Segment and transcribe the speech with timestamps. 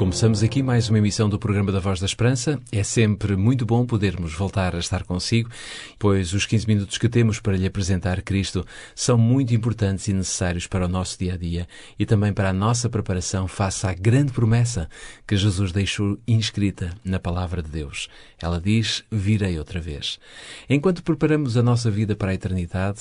[0.00, 2.58] Começamos aqui mais uma emissão do programa da Voz da Esperança.
[2.72, 5.50] É sempre muito bom podermos voltar a estar consigo,
[5.98, 8.64] pois os 15 minutos que temos para lhe apresentar Cristo
[8.94, 11.68] são muito importantes e necessários para o nosso dia a dia
[11.98, 14.88] e também para a nossa preparação face à grande promessa
[15.26, 18.08] que Jesus deixou inscrita na palavra de Deus.
[18.40, 20.18] Ela diz: Virei outra vez.
[20.66, 23.00] Enquanto preparamos a nossa vida para a eternidade,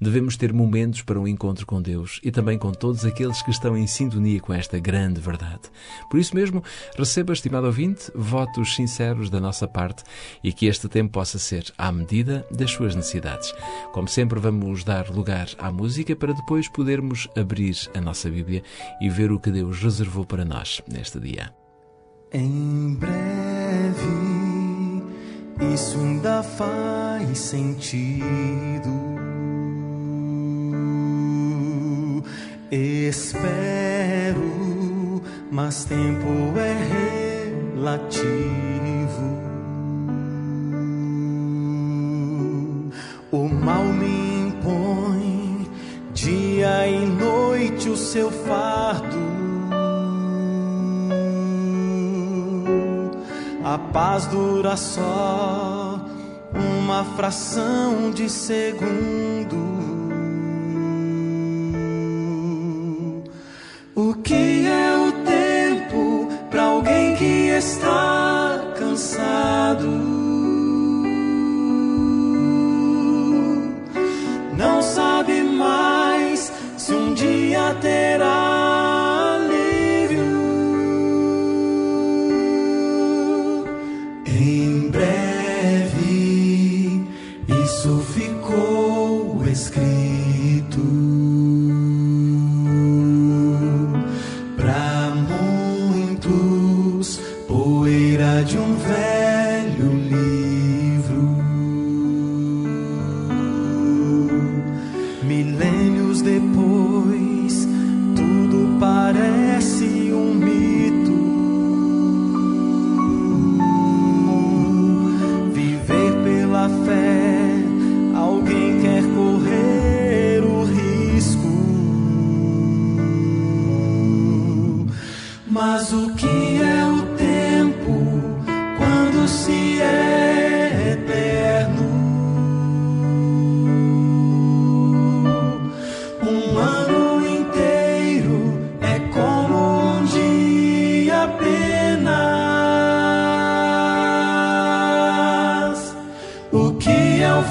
[0.00, 3.76] devemos ter momentos para um encontro com Deus e também com todos aqueles que estão
[3.76, 5.62] em sintonia com esta grande verdade.
[6.08, 6.62] Por isso mesmo,
[6.96, 10.04] receba, estimado ouvinte, votos sinceros da nossa parte
[10.44, 13.52] e que este tempo possa ser à medida das suas necessidades.
[13.92, 18.62] Como sempre, vamos dar lugar à música para depois podermos abrir a nossa Bíblia
[19.00, 21.52] e ver o que Deus reservou para nós neste dia.
[22.32, 23.14] Em breve,
[25.72, 29.16] isso ainda faz sentido.
[35.56, 36.74] Mas tempo é
[37.72, 38.36] relativo.
[43.32, 45.66] O mal me impõe
[46.12, 49.16] dia e noite o seu fardo.
[53.64, 55.98] A paz dura só
[56.54, 59.75] uma fração de segundo.
[67.66, 70.15] Está cansado?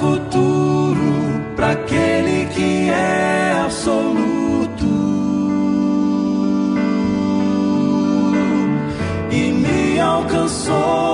[0.00, 4.34] Futuro para aquele que é absoluto?
[9.30, 11.13] e me alcançou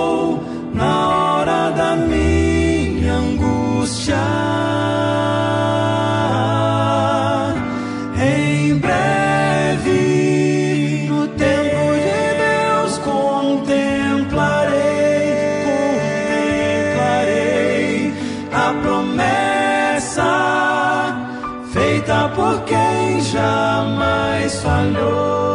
[24.50, 25.49] salió.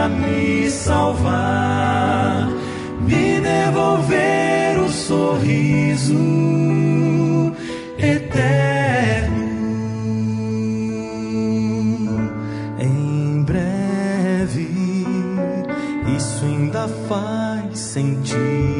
[0.00, 2.48] para me salvar,
[3.02, 6.14] me devolver o sorriso
[7.98, 9.50] eterno.
[12.78, 14.70] Em breve,
[16.16, 18.79] isso ainda faz sentido.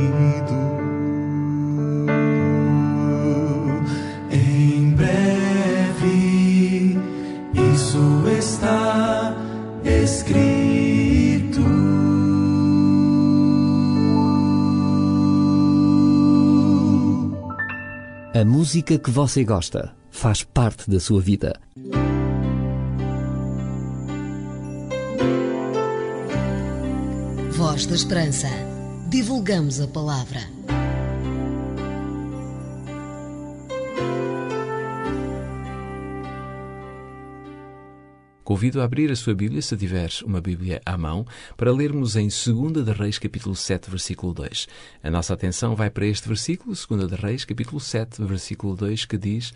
[18.40, 21.60] A música que você gosta faz parte da sua vida.
[27.50, 28.48] Voz da Esperança.
[29.10, 30.40] Divulgamos a palavra.
[38.50, 41.24] Convido a abrir a sua Bíblia, se tiver uma Bíblia à mão,
[41.56, 44.66] para lermos em 2 de Reis, capítulo 7, versículo 2.
[45.04, 49.16] A nossa atenção vai para este versículo, 2 de Reis, capítulo 7, versículo 2, que
[49.16, 49.52] diz: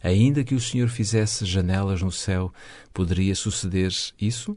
[0.00, 2.52] Ainda que o Senhor fizesse janelas no céu,
[2.94, 4.56] poderia suceder isso?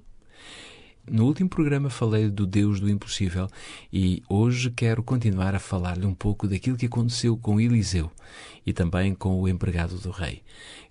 [1.10, 3.48] No último programa falei do Deus do impossível
[3.92, 8.12] e hoje quero continuar a falar-lhe um pouco daquilo que aconteceu com Eliseu
[8.64, 10.44] e também com o empregado do rei.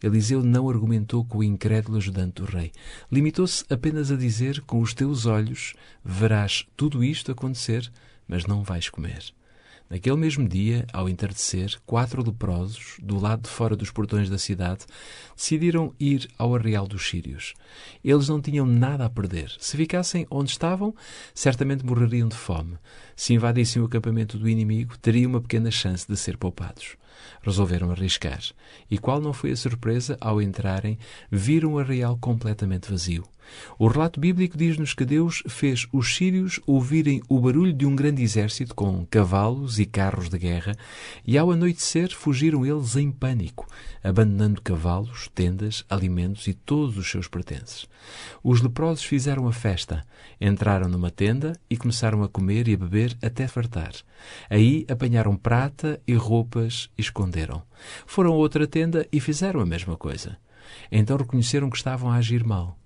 [0.03, 2.73] Eliseu não argumentou com o incrédulo ajudante do rei.
[3.12, 5.75] Limitou-se apenas a dizer: Com os teus olhos
[6.05, 7.88] verás tudo isto acontecer,
[8.26, 9.32] mas não vais comer.
[9.90, 14.85] Naquele mesmo dia, ao entardecer, quatro leprosos, do lado de fora dos portões da cidade,
[15.35, 17.55] decidiram ir ao arreal dos sírios.
[18.05, 19.50] Eles não tinham nada a perder.
[19.58, 20.94] Se ficassem onde estavam,
[21.35, 22.76] certamente morreriam de fome.
[23.17, 26.96] Se invadissem o acampamento do inimigo, teriam uma pequena chance de ser poupados.
[27.43, 28.41] Resolveram arriscar.
[28.91, 30.99] E qual não foi a surpresa ao entrarem,
[31.31, 33.25] viram arraial completamente vazio.
[33.79, 38.23] O relato bíblico diz-nos que Deus fez os sírios ouvirem o barulho de um grande
[38.23, 40.76] exército com cavalos e carros de guerra,
[41.26, 43.67] e ao anoitecer fugiram eles em pânico,
[44.03, 47.87] abandonando cavalos, tendas, alimentos e todos os seus pertences.
[48.43, 50.05] Os leprosos fizeram a festa,
[50.41, 53.93] entraram numa tenda e começaram a comer e a beber até fartar.
[54.50, 57.62] Aí apanharam prata e roupas e esconderam.
[58.06, 60.38] Foram a outra tenda e fizeram a mesma coisa.
[60.90, 62.78] Então reconheceram que estavam a agir mal.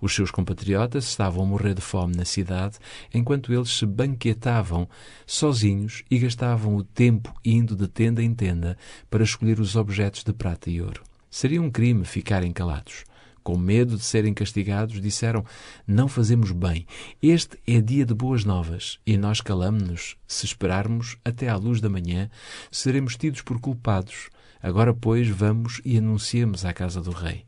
[0.00, 2.78] Os seus compatriotas estavam a morrer de fome na cidade,
[3.12, 4.88] enquanto eles se banquetavam
[5.26, 8.78] sozinhos e gastavam o tempo indo de tenda em tenda
[9.10, 11.02] para escolher os objetos de prata e ouro.
[11.30, 13.04] Seria um crime ficarem calados.
[13.42, 15.44] Com medo de serem castigados, disseram:
[15.86, 16.86] Não fazemos bem.
[17.22, 20.16] Este é dia de boas novas e nós calamos-nos.
[20.26, 22.30] Se esperarmos até à luz da manhã,
[22.70, 24.28] seremos tidos por culpados.
[24.62, 27.44] Agora, pois, vamos e anunciemos à casa do rei.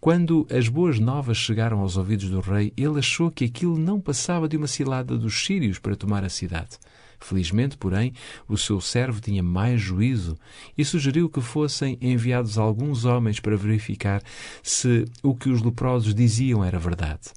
[0.00, 4.48] Quando as boas novas chegaram aos ouvidos do rei, ele achou que aquilo não passava
[4.48, 6.76] de uma cilada dos sírios para tomar a cidade.
[7.22, 8.12] Felizmente, porém,
[8.48, 10.36] o seu servo tinha mais juízo
[10.76, 14.22] e sugeriu que fossem enviados alguns homens para verificar
[14.62, 17.30] se o que os leprosos diziam era verdade.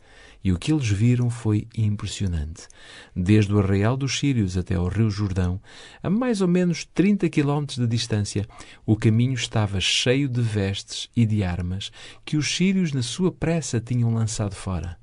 [0.44, 2.68] E o que eles viram foi impressionante.
[3.16, 5.60] Desde o arraial dos Sírios até ao rio Jordão,
[6.04, 8.48] a mais ou menos 30 quilómetros de distância,
[8.86, 11.92] o caminho estava cheio de vestes e de armas
[12.24, 14.98] que os sírios, na sua pressa, tinham lançado fora.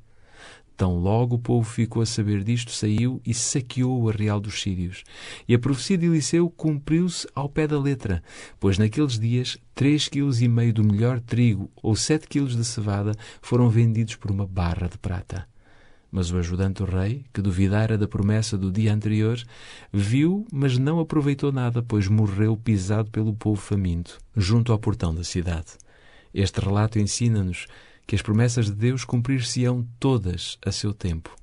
[0.82, 5.04] Tão logo o povo ficou a saber disto, saiu e saqueou o arreal dos sírios.
[5.46, 8.20] E a profecia de Eliseu cumpriu-se ao pé da letra,
[8.58, 13.14] pois naqueles dias três quilos e meio do melhor trigo ou sete quilos de cevada
[13.40, 15.46] foram vendidos por uma barra de prata.
[16.10, 19.40] Mas o ajudante do rei, que duvidara da promessa do dia anterior,
[19.92, 25.22] viu, mas não aproveitou nada, pois morreu pisado pelo povo faminto, junto ao portão da
[25.22, 25.74] cidade.
[26.34, 27.68] Este relato ensina-nos
[28.12, 31.34] que as promessas de Deus cumprir-se-ão todas a seu tempo.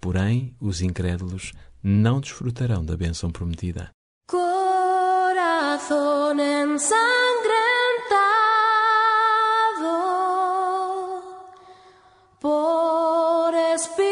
[0.00, 1.52] Porém, os incrédulos
[1.82, 3.90] não desfrutarão da bênção prometida.
[4.30, 5.50] Corazón
[6.38, 6.92] ensangrentado
[12.38, 14.11] por espinas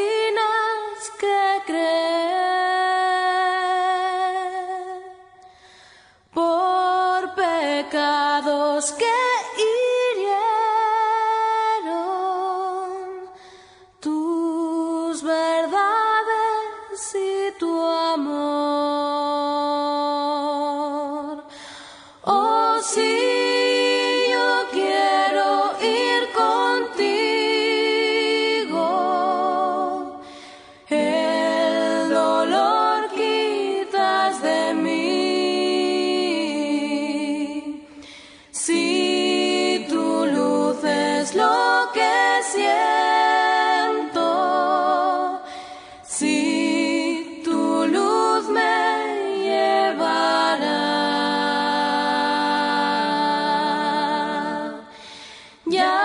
[55.71, 56.00] Yeah.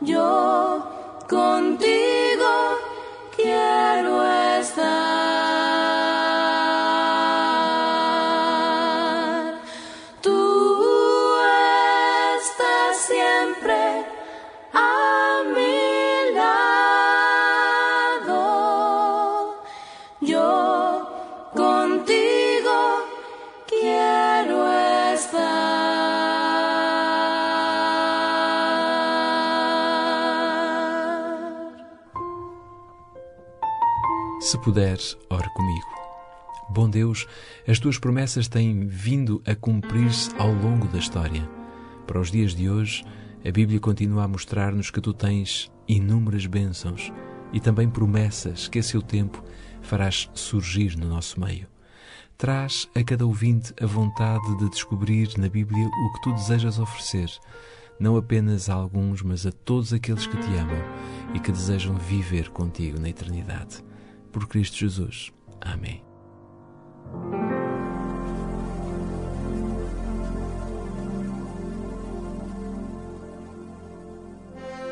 [0.00, 0.82] yo
[1.28, 2.09] contigo.
[34.40, 35.86] Se puderes, ore comigo.
[36.70, 37.26] Bom Deus,
[37.68, 41.46] as tuas promessas têm vindo a cumprir-se ao longo da história.
[42.06, 43.04] Para os dias de hoje,
[43.46, 47.12] a Bíblia continua a mostrar-nos que tu tens inúmeras bênçãos
[47.52, 49.44] e também promessas que a seu tempo
[49.82, 51.66] farás surgir no nosso meio.
[52.38, 57.30] Traz a cada ouvinte a vontade de descobrir na Bíblia o que tu desejas oferecer,
[58.00, 60.82] não apenas a alguns, mas a todos aqueles que te amam
[61.34, 63.89] e que desejam viver contigo na eternidade.
[64.32, 65.32] Por Cristo Jesus.
[65.60, 66.02] Amém.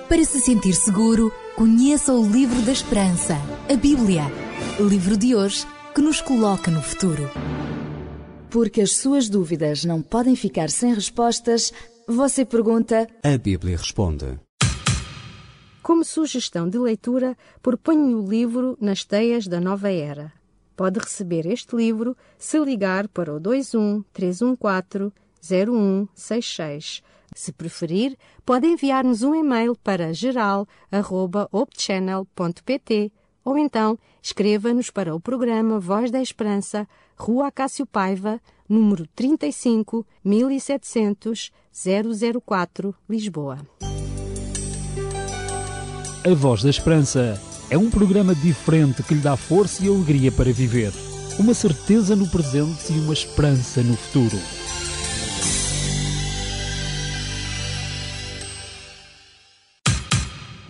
[0.08, 3.36] Para se sentir seguro, conheça o Livro da Esperança,
[3.70, 4.22] a Bíblia.
[4.80, 7.30] Livro de hoje que nos coloca no futuro.
[8.50, 11.72] Porque as suas dúvidas não podem ficar sem respostas,
[12.06, 13.06] você pergunta.
[13.22, 14.38] A Bíblia responde.
[15.88, 20.30] Como sugestão de leitura, proponho o livro Nas Teias da Nova Era.
[20.76, 27.02] Pode receber este livro se ligar para o 21 314 0166.
[27.34, 36.10] Se preferir, pode enviar-nos um e-mail para geral.opchannel.pt ou então escreva-nos para o programa Voz
[36.10, 41.50] da Esperança, Rua Cássio Paiva, número 35 1700
[42.44, 43.66] 004, Lisboa.
[46.28, 50.52] A Voz da Esperança é um programa diferente que lhe dá força e alegria para
[50.52, 50.92] viver.
[51.38, 54.36] Uma certeza no presente e uma esperança no futuro.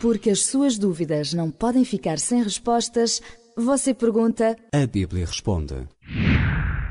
[0.01, 3.21] Porque as suas dúvidas não podem ficar sem respostas,
[3.57, 4.57] você pergunta.
[4.73, 5.75] A Bíblia responde.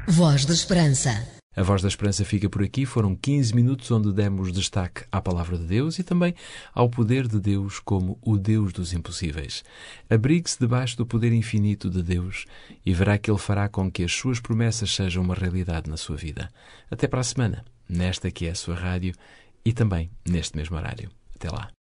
[0.09, 1.36] Voz da Esperança.
[1.57, 2.85] A Voz da Esperança fica por aqui.
[2.85, 6.35] Foram 15 minutos onde demos destaque à Palavra de Deus e também
[6.71, 9.63] ao poder de Deus como o Deus dos impossíveis.
[10.07, 12.45] Abrigue-se debaixo do poder infinito de Deus
[12.85, 16.15] e verá que Ele fará com que as suas promessas sejam uma realidade na sua
[16.15, 16.47] vida.
[16.91, 19.15] Até para a semana, nesta que é a sua rádio
[19.65, 21.09] e também neste mesmo horário.
[21.35, 21.76] Até lá.